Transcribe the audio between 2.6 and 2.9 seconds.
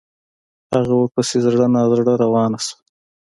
شوه.